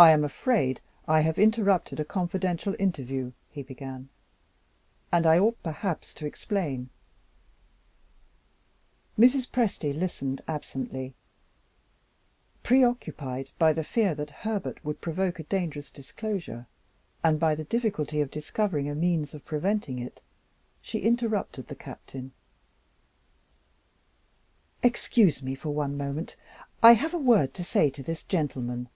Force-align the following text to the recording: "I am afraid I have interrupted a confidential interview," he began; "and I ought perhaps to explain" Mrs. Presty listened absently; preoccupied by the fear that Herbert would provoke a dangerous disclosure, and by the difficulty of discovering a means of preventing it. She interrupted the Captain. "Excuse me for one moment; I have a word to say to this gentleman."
"I 0.00 0.12
am 0.12 0.22
afraid 0.22 0.80
I 1.08 1.22
have 1.22 1.40
interrupted 1.40 1.98
a 1.98 2.04
confidential 2.04 2.76
interview," 2.78 3.32
he 3.50 3.64
began; 3.64 4.10
"and 5.10 5.26
I 5.26 5.40
ought 5.40 5.60
perhaps 5.64 6.14
to 6.14 6.24
explain" 6.24 6.88
Mrs. 9.18 9.48
Presty 9.50 9.92
listened 9.92 10.40
absently; 10.46 11.14
preoccupied 12.62 13.50
by 13.58 13.72
the 13.72 13.82
fear 13.82 14.14
that 14.14 14.30
Herbert 14.46 14.84
would 14.84 15.00
provoke 15.00 15.40
a 15.40 15.50
dangerous 15.50 15.90
disclosure, 15.90 16.68
and 17.24 17.40
by 17.40 17.56
the 17.56 17.64
difficulty 17.64 18.20
of 18.20 18.30
discovering 18.30 18.88
a 18.88 18.94
means 18.94 19.34
of 19.34 19.44
preventing 19.44 19.98
it. 19.98 20.20
She 20.80 21.00
interrupted 21.00 21.66
the 21.66 21.74
Captain. 21.74 22.30
"Excuse 24.84 25.42
me 25.42 25.56
for 25.56 25.70
one 25.70 25.96
moment; 25.96 26.36
I 26.84 26.92
have 26.92 27.14
a 27.14 27.18
word 27.18 27.52
to 27.54 27.64
say 27.64 27.90
to 27.90 28.02
this 28.04 28.22
gentleman." 28.22 28.88